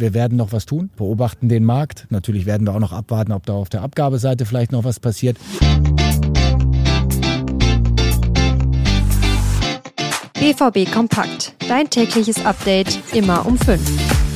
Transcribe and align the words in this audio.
Wir 0.00 0.14
werden 0.14 0.38
noch 0.38 0.52
was 0.52 0.64
tun, 0.64 0.88
beobachten 0.96 1.50
den 1.50 1.62
Markt. 1.62 2.06
Natürlich 2.08 2.46
werden 2.46 2.66
wir 2.66 2.74
auch 2.74 2.80
noch 2.80 2.92
abwarten, 2.92 3.32
ob 3.32 3.44
da 3.44 3.52
auf 3.52 3.68
der 3.68 3.82
Abgabeseite 3.82 4.46
vielleicht 4.46 4.72
noch 4.72 4.84
was 4.84 4.98
passiert. 4.98 5.36
BVB 10.32 10.90
Kompakt. 10.90 11.54
Dein 11.68 11.90
tägliches 11.90 12.46
Update 12.46 12.98
immer 13.12 13.44
um 13.44 13.58
5. 13.58 14.29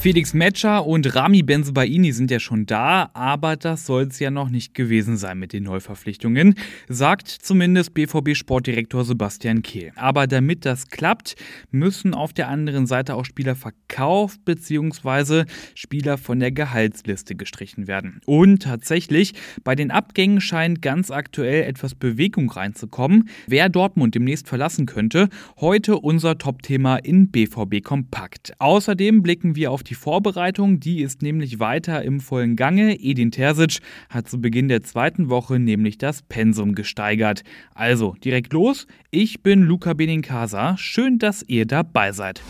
Felix 0.00 0.32
Metscher 0.32 0.86
und 0.86 1.12
Rami 1.16 1.42
Benzebaini 1.42 2.12
sind 2.12 2.30
ja 2.30 2.38
schon 2.38 2.66
da, 2.66 3.10
aber 3.14 3.56
das 3.56 3.84
soll 3.84 4.04
es 4.04 4.20
ja 4.20 4.30
noch 4.30 4.48
nicht 4.48 4.72
gewesen 4.72 5.16
sein 5.16 5.40
mit 5.40 5.52
den 5.52 5.64
Neuverpflichtungen, 5.64 6.54
sagt 6.88 7.26
zumindest 7.26 7.94
BVB-Sportdirektor 7.94 9.04
Sebastian 9.04 9.62
Kehl. 9.62 9.90
Aber 9.96 10.28
damit 10.28 10.64
das 10.64 10.86
klappt, 10.86 11.34
müssen 11.72 12.14
auf 12.14 12.32
der 12.32 12.48
anderen 12.48 12.86
Seite 12.86 13.16
auch 13.16 13.24
Spieler 13.24 13.56
verkauft 13.56 14.44
bzw. 14.44 15.46
Spieler 15.74 16.16
von 16.16 16.38
der 16.38 16.52
Gehaltsliste 16.52 17.34
gestrichen 17.34 17.88
werden. 17.88 18.20
Und 18.24 18.62
tatsächlich, 18.62 19.34
bei 19.64 19.74
den 19.74 19.90
Abgängen 19.90 20.40
scheint 20.40 20.80
ganz 20.80 21.10
aktuell 21.10 21.64
etwas 21.64 21.96
Bewegung 21.96 22.48
reinzukommen. 22.52 23.28
Wer 23.48 23.68
Dortmund 23.68 24.14
demnächst 24.14 24.46
verlassen 24.46 24.86
könnte, 24.86 25.28
heute 25.60 25.98
unser 25.98 26.38
Top-Thema 26.38 26.98
in 26.98 27.32
BVB 27.32 27.82
Kompakt. 27.82 28.52
Außerdem 28.60 29.24
blicken 29.24 29.56
wir 29.56 29.72
auf 29.72 29.82
die 29.88 29.94
Vorbereitung, 29.94 30.80
die 30.80 31.02
ist 31.02 31.22
nämlich 31.22 31.58
weiter 31.58 32.02
im 32.02 32.20
vollen 32.20 32.56
Gange. 32.56 33.00
Edin 33.00 33.30
Terzic 33.30 33.80
hat 34.08 34.28
zu 34.28 34.40
Beginn 34.40 34.68
der 34.68 34.82
zweiten 34.82 35.28
Woche 35.30 35.58
nämlich 35.58 35.98
das 35.98 36.22
Pensum 36.22 36.74
gesteigert. 36.74 37.42
Also 37.74 38.14
direkt 38.24 38.52
los. 38.52 38.86
Ich 39.10 39.42
bin 39.42 39.62
Luca 39.62 39.94
Benincasa. 39.94 40.76
Schön, 40.76 41.18
dass 41.18 41.42
ihr 41.42 41.66
dabei 41.66 42.12
seid. 42.12 42.42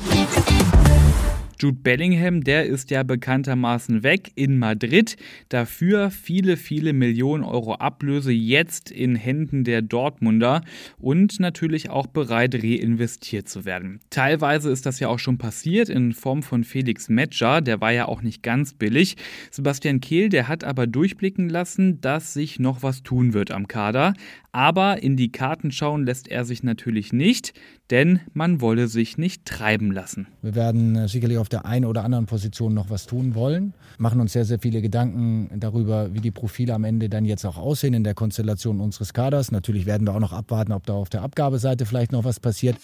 Jude 1.61 1.79
Bellingham, 1.83 2.45
der 2.45 2.67
ist 2.67 2.91
ja 2.91 3.03
bekanntermaßen 3.03 4.03
weg 4.03 4.31
in 4.34 4.59
Madrid. 4.59 5.17
Dafür 5.48 6.11
viele, 6.11 6.56
viele 6.56 6.92
Millionen 6.92 7.42
Euro 7.42 7.75
Ablöse 7.75 8.33
jetzt 8.33 8.91
in 8.91 9.17
Händen 9.17 9.64
der 9.64 9.83
Dortmunder 9.83 10.62
und 10.98 11.41
natürlich 11.41 11.91
auch 11.91 12.06
bereit 12.06 12.55
reinvestiert 12.55 13.48
zu 13.48 13.64
werden. 13.64 14.01
Teilweise 14.11 14.70
ist 14.70 14.86
das 14.86 15.01
ja 15.01 15.09
auch 15.09 15.19
schon 15.19 15.39
passiert 15.39 15.89
in 15.89 16.12
Form 16.12 16.42
von 16.42 16.64
Felix 16.64 17.09
Metscher, 17.09 17.61
der 17.61 17.81
war 17.81 17.92
ja 17.92 18.06
auch 18.06 18.23
nicht 18.23 18.42
ganz 18.42 18.75
billig. 18.75 19.17
Sebastian 19.51 20.01
Kehl, 20.01 20.29
der 20.29 20.48
hat 20.48 20.64
aber 20.64 20.86
durchblicken 20.86 21.48
lassen, 21.48 22.01
dass 22.01 22.34
sich 22.34 22.59
noch 22.61 22.83
was 22.83 23.03
tun 23.03 23.33
wird 23.33 23.51
am 23.51 23.67
Kader. 23.67 24.14
Aber 24.53 25.03
in 25.03 25.17
die 25.17 25.31
Karten 25.31 25.70
schauen 25.70 26.05
lässt 26.05 26.29
er 26.29 26.45
sich 26.45 26.62
natürlich 26.62 27.12
nicht, 27.12 27.53
denn 27.91 28.20
man 28.34 28.61
wolle 28.61 28.89
sich 28.89 29.19
nicht 29.19 29.45
treiben 29.45 29.92
lassen. 29.92 30.27
Wir 30.42 30.55
werden 30.55 30.97
äh, 30.97 31.09
sicherlich 31.09 31.39
auf 31.39 31.48
der 31.49 31.65
einen 31.65 31.85
oder 31.85 32.05
anderen 32.05 32.27
Position 32.27 32.75
noch 32.75 32.91
was 32.91 33.07
tun 33.07 33.35
wollen, 33.35 33.75
machen 33.99 34.21
uns 34.21 34.33
sehr, 34.33 34.45
sehr 34.45 34.59
viele 34.59 34.83
Gedanken 34.83 35.51
darüber, 35.59 36.13
wie 36.15 36.21
die 36.21 36.31
Profile 36.31 36.75
am 36.75 36.85
Ende 36.85 37.09
dann 37.09 37.25
jetzt 37.25 37.45
auch 37.45 37.57
aussehen 37.57 37.95
in 37.95 38.05
der 38.05 38.15
Konstellation 38.15 38.81
unseres 38.81 39.13
Kaders. 39.13 39.51
Natürlich 39.53 39.87
werden 39.87 40.07
wir 40.07 40.15
auch 40.15 40.21
noch 40.21 40.33
abwarten, 40.33 40.73
ob 40.73 40.87
da 40.87 40.95
auf 40.95 41.09
der 41.09 41.23
Abgabeseite 41.23 41.87
vielleicht 41.87 42.13
noch 42.13 42.25
was 42.25 42.41
passiert. 42.41 42.77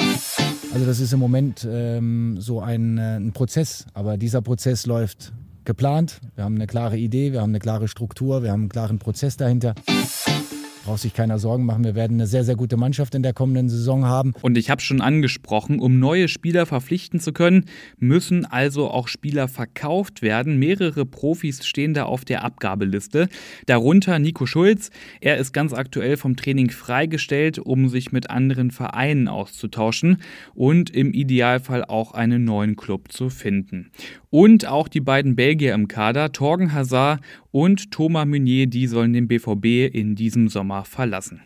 Also 0.72 0.86
das 0.86 0.98
ist 0.98 1.12
im 1.12 1.20
Moment 1.20 1.66
ähm, 1.70 2.36
so 2.40 2.60
ein, 2.60 2.98
äh, 2.98 3.16
ein 3.16 3.32
Prozess, 3.32 3.86
aber 3.94 4.16
dieser 4.16 4.42
Prozess 4.42 4.86
läuft 4.86 5.32
geplant. 5.64 6.20
Wir 6.34 6.44
haben 6.44 6.56
eine 6.56 6.66
klare 6.66 6.96
Idee, 6.96 7.32
wir 7.32 7.40
haben 7.40 7.50
eine 7.50 7.60
klare 7.60 7.88
Struktur, 7.88 8.42
wir 8.42 8.50
haben 8.50 8.62
einen 8.62 8.68
klaren 8.68 8.98
Prozess 8.98 9.36
dahinter 9.36 9.74
braucht 10.84 11.00
sich 11.00 11.14
keiner 11.14 11.38
Sorgen 11.38 11.64
machen. 11.64 11.82
Wir 11.82 11.94
werden 11.94 12.18
eine 12.18 12.26
sehr, 12.26 12.44
sehr 12.44 12.56
gute 12.56 12.76
Mannschaft 12.76 13.14
in 13.14 13.22
der 13.22 13.32
kommenden 13.32 13.68
Saison 13.68 14.04
haben. 14.04 14.34
Und 14.42 14.58
ich 14.58 14.70
habe 14.70 14.82
schon 14.82 15.00
angesprochen, 15.00 15.80
um 15.80 15.98
neue 15.98 16.28
Spieler 16.28 16.66
verpflichten 16.66 17.20
zu 17.20 17.32
können, 17.32 17.64
müssen 17.98 18.44
also 18.44 18.90
auch 18.90 19.08
Spieler 19.08 19.48
verkauft 19.48 20.20
werden. 20.20 20.58
Mehrere 20.58 21.06
Profis 21.06 21.66
stehen 21.66 21.94
da 21.94 22.04
auf 22.04 22.24
der 22.24 22.44
Abgabeliste. 22.44 23.28
Darunter 23.66 24.18
Nico 24.18 24.44
Schulz. 24.46 24.90
Er 25.20 25.38
ist 25.38 25.52
ganz 25.52 25.72
aktuell 25.72 26.16
vom 26.16 26.36
Training 26.36 26.70
freigestellt, 26.70 27.58
um 27.58 27.88
sich 27.88 28.12
mit 28.12 28.28
anderen 28.28 28.70
Vereinen 28.70 29.26
auszutauschen 29.26 30.18
und 30.54 30.90
im 30.90 31.14
Idealfall 31.14 31.84
auch 31.84 32.12
einen 32.12 32.44
neuen 32.44 32.76
Club 32.76 33.10
zu 33.10 33.30
finden. 33.30 33.90
Und 34.28 34.66
auch 34.66 34.88
die 34.88 35.00
beiden 35.00 35.36
Belgier 35.36 35.74
im 35.74 35.88
Kader, 35.88 36.32
Torgen 36.32 36.72
Hazard 36.72 37.20
und 37.54 37.92
Thomas 37.92 38.26
Meunier, 38.26 38.66
die 38.66 38.88
sollen 38.88 39.12
den 39.12 39.28
BVB 39.28 39.94
in 39.94 40.16
diesem 40.16 40.48
Sommer 40.48 40.84
verlassen. 40.84 41.42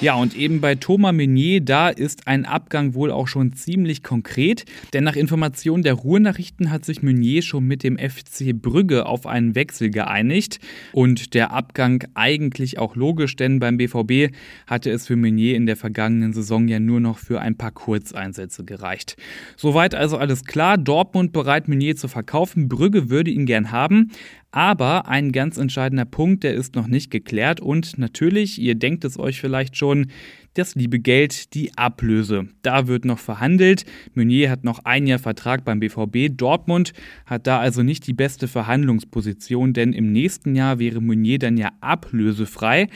Ja, 0.00 0.16
und 0.16 0.36
eben 0.36 0.60
bei 0.60 0.74
Thomas 0.74 1.14
Meunier, 1.14 1.62
da 1.62 1.88
ist 1.88 2.26
ein 2.26 2.44
Abgang 2.44 2.92
wohl 2.92 3.10
auch 3.10 3.26
schon 3.26 3.54
ziemlich 3.54 4.02
konkret, 4.02 4.66
denn 4.92 5.02
nach 5.02 5.16
Informationen 5.16 5.82
der 5.82 5.94
Ruhrnachrichten 5.94 6.70
hat 6.70 6.84
sich 6.84 7.02
Meunier 7.02 7.40
schon 7.40 7.64
mit 7.64 7.82
dem 7.82 7.96
FC 7.96 8.52
Brügge 8.52 9.06
auf 9.06 9.26
einen 9.26 9.54
Wechsel 9.54 9.88
geeinigt. 9.88 10.58
Und 10.92 11.32
der 11.32 11.52
Abgang 11.52 12.04
eigentlich 12.12 12.78
auch 12.78 12.96
logisch, 12.96 13.36
denn 13.36 13.60
beim 13.60 13.78
BVB 13.78 14.34
hatte 14.66 14.90
es 14.90 15.06
für 15.06 15.16
Meunier 15.16 15.56
in 15.56 15.64
der 15.64 15.76
vergangenen 15.76 16.34
Saison 16.34 16.68
ja 16.68 16.80
nur 16.80 17.00
noch 17.00 17.16
für 17.16 17.40
ein 17.40 17.56
paar 17.56 17.72
Kurzeinsätze 17.72 18.64
gereicht. 18.64 19.16
Soweit 19.56 19.94
also 19.94 20.18
alles 20.18 20.44
klar, 20.44 20.76
Dortmund 20.76 21.32
bereit 21.32 21.66
Meunier 21.66 21.96
zu 21.96 22.08
verkaufen, 22.08 22.68
Brügge 22.68 23.08
würde 23.08 23.30
ihn 23.30 23.46
gern 23.46 23.70
haben, 23.72 24.10
aber 24.54 25.08
ein 25.08 25.32
ganz 25.32 25.58
entscheidender 25.58 26.04
Punkt, 26.04 26.44
der 26.44 26.54
ist 26.54 26.76
noch 26.76 26.86
nicht 26.86 27.10
geklärt 27.10 27.60
und 27.60 27.98
natürlich, 27.98 28.60
ihr 28.60 28.76
denkt 28.76 29.04
es 29.04 29.18
euch 29.18 29.40
vielleicht 29.40 29.76
schon, 29.76 30.06
das 30.54 30.76
liebe 30.76 31.00
Geld, 31.00 31.54
die 31.54 31.76
Ablöse. 31.76 32.46
Da 32.62 32.86
wird 32.86 33.04
noch 33.04 33.18
verhandelt. 33.18 33.84
Meunier 34.14 34.50
hat 34.50 34.62
noch 34.62 34.84
ein 34.84 35.08
Jahr 35.08 35.18
Vertrag 35.18 35.64
beim 35.64 35.80
BVB. 35.80 36.28
Dortmund 36.30 36.92
hat 37.26 37.48
da 37.48 37.58
also 37.58 37.82
nicht 37.82 38.06
die 38.06 38.12
beste 38.12 38.46
Verhandlungsposition, 38.46 39.72
denn 39.72 39.92
im 39.92 40.12
nächsten 40.12 40.54
Jahr 40.54 40.78
wäre 40.78 41.02
Meunier 41.02 41.40
dann 41.40 41.56
ja 41.56 41.72
ablösefrei. 41.80 42.86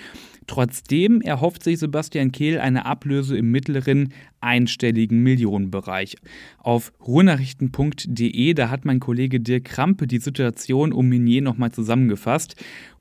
Trotzdem 0.48 1.20
erhofft 1.20 1.62
sich 1.62 1.78
Sebastian 1.78 2.32
Kehl 2.32 2.58
eine 2.58 2.86
Ablöse 2.86 3.36
im 3.36 3.50
mittleren 3.50 4.14
einstelligen 4.40 5.22
Millionenbereich. 5.22 6.16
Auf 6.56 6.90
ruhrnachrichten.de, 7.06 8.54
da 8.54 8.70
hat 8.70 8.86
mein 8.86 8.98
Kollege 8.98 9.40
Dirk 9.40 9.64
Krampe 9.64 10.06
die 10.06 10.18
Situation 10.18 10.94
um 10.94 11.10
Meunier 11.10 11.42
nochmal 11.42 11.70
zusammengefasst. 11.70 12.56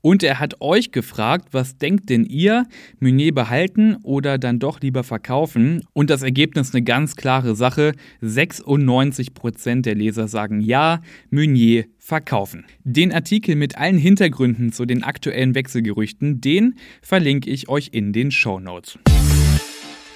Und 0.08 0.22
er 0.22 0.40
hat 0.40 0.62
euch 0.62 0.90
gefragt, 0.90 1.48
was 1.50 1.76
denkt 1.76 2.08
denn 2.08 2.24
ihr, 2.24 2.64
Meunier 2.98 3.34
behalten 3.34 3.96
oder 4.02 4.38
dann 4.38 4.58
doch 4.58 4.80
lieber 4.80 5.04
verkaufen? 5.04 5.82
Und 5.92 6.08
das 6.08 6.22
Ergebnis 6.22 6.72
eine 6.72 6.82
ganz 6.82 7.14
klare 7.14 7.54
Sache. 7.54 7.92
96 8.22 9.34
Prozent 9.34 9.84
der 9.84 9.94
Leser 9.94 10.26
sagen 10.26 10.62
ja, 10.62 11.02
Meunier 11.28 11.84
verkaufen. 11.98 12.64
Den 12.84 13.12
Artikel 13.12 13.54
mit 13.54 13.76
allen 13.76 13.98
Hintergründen 13.98 14.72
zu 14.72 14.86
den 14.86 15.02
aktuellen 15.02 15.54
Wechselgerüchten, 15.54 16.40
den 16.40 16.76
verlinke 17.02 17.50
ich 17.50 17.68
euch 17.68 17.90
in 17.92 18.14
den 18.14 18.30
Show 18.30 18.60
Notes. 18.60 18.98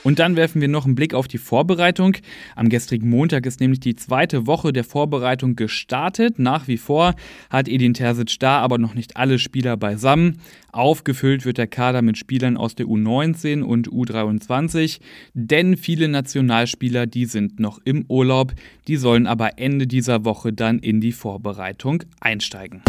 Und 0.04 0.18
dann 0.18 0.36
werfen 0.36 0.60
wir 0.60 0.68
noch 0.68 0.84
einen 0.84 0.94
Blick 0.94 1.14
auf 1.14 1.28
die 1.28 1.38
Vorbereitung. 1.38 2.16
Am 2.56 2.68
gestrigen 2.68 3.08
Montag 3.08 3.46
ist 3.46 3.60
nämlich 3.60 3.80
die 3.80 3.94
zweite 3.94 4.46
Woche 4.46 4.72
der 4.72 4.84
Vorbereitung 4.84 5.56
gestartet. 5.56 6.38
Nach 6.38 6.68
wie 6.68 6.76
vor 6.76 7.14
hat 7.50 7.68
Edin 7.68 7.94
Terzic 7.94 8.38
da 8.40 8.58
aber 8.58 8.78
noch 8.78 8.94
nicht 8.94 9.16
alle 9.16 9.38
Spieler 9.38 9.76
beisammen. 9.76 10.38
Aufgefüllt 10.72 11.44
wird 11.44 11.58
der 11.58 11.66
Kader 11.66 12.02
mit 12.02 12.16
Spielern 12.16 12.56
aus 12.56 12.74
der 12.74 12.86
U19 12.86 13.62
und 13.62 13.90
U23, 13.90 15.00
denn 15.34 15.76
viele 15.76 16.08
Nationalspieler, 16.08 17.06
die 17.06 17.26
sind 17.26 17.60
noch 17.60 17.78
im 17.84 18.06
Urlaub, 18.08 18.54
die 18.88 18.96
sollen 18.96 19.26
aber 19.26 19.58
Ende 19.58 19.86
dieser 19.86 20.24
Woche 20.24 20.52
dann 20.52 20.78
in 20.78 21.02
die 21.02 21.12
Vorbereitung 21.12 22.04
einsteigen. 22.20 22.82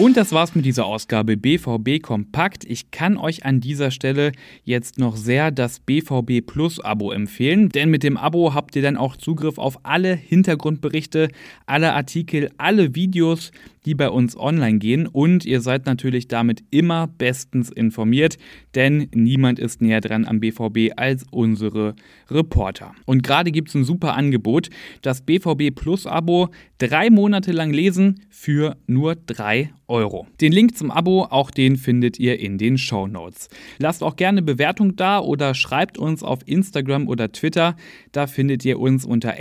Und 0.00 0.16
das 0.16 0.32
war's 0.32 0.54
mit 0.54 0.64
dieser 0.64 0.86
Ausgabe 0.86 1.36
BVB 1.36 2.00
Kompakt. 2.00 2.64
Ich 2.64 2.90
kann 2.90 3.18
euch 3.18 3.44
an 3.44 3.60
dieser 3.60 3.90
Stelle 3.90 4.32
jetzt 4.64 4.96
noch 4.96 5.14
sehr 5.14 5.50
das 5.50 5.78
BVB 5.78 6.40
Plus 6.46 6.80
Abo 6.80 7.12
empfehlen, 7.12 7.68
denn 7.68 7.90
mit 7.90 8.02
dem 8.02 8.16
Abo 8.16 8.54
habt 8.54 8.74
ihr 8.76 8.80
dann 8.80 8.96
auch 8.96 9.18
Zugriff 9.18 9.58
auf 9.58 9.80
alle 9.82 10.14
Hintergrundberichte, 10.14 11.28
alle 11.66 11.92
Artikel, 11.92 12.50
alle 12.56 12.94
Videos, 12.94 13.50
die 13.84 13.94
bei 13.94 14.10
uns 14.10 14.36
online 14.36 14.78
gehen 14.78 15.06
und 15.06 15.44
ihr 15.44 15.60
seid 15.60 15.86
natürlich 15.86 16.28
damit 16.28 16.62
immer 16.70 17.06
bestens 17.06 17.70
informiert, 17.70 18.36
denn 18.74 19.08
niemand 19.14 19.58
ist 19.58 19.80
näher 19.80 20.00
dran 20.00 20.24
am 20.24 20.40
BVB 20.40 20.92
als 20.96 21.24
unsere 21.30 21.94
Reporter. 22.30 22.94
Und 23.06 23.22
gerade 23.22 23.50
gibt 23.50 23.68
es 23.68 23.74
ein 23.74 23.84
super 23.84 24.14
Angebot, 24.14 24.70
das 25.02 25.22
BVB 25.22 25.74
Plus 25.74 26.06
Abo 26.06 26.48
drei 26.78 27.10
Monate 27.10 27.52
lang 27.52 27.72
lesen 27.72 28.22
für 28.30 28.76
nur 28.86 29.14
drei 29.14 29.70
Euro. 29.90 30.26
Den 30.40 30.52
Link 30.52 30.78
zum 30.78 30.90
Abo, 30.90 31.24
auch 31.24 31.50
den 31.50 31.76
findet 31.76 32.18
ihr 32.18 32.40
in 32.40 32.56
den 32.56 32.78
Show 32.78 33.06
Notes. 33.06 33.50
Lasst 33.78 34.02
auch 34.02 34.16
gerne 34.16 34.40
Bewertung 34.40 34.96
da 34.96 35.18
oder 35.18 35.52
schreibt 35.52 35.98
uns 35.98 36.22
auf 36.22 36.38
Instagram 36.46 37.08
oder 37.08 37.32
Twitter. 37.32 37.76
Da 38.12 38.26
findet 38.26 38.64
ihr 38.64 38.80
uns 38.80 39.04
unter 39.04 39.34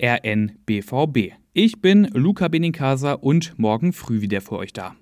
rnbvb. 0.00 1.32
Ich 1.52 1.80
bin 1.80 2.08
Luca 2.14 2.48
Benincasa 2.48 3.12
und 3.12 3.58
morgen 3.58 3.92
früh 3.92 4.22
wieder 4.22 4.40
für 4.40 4.56
euch 4.56 4.72
da. 4.72 4.96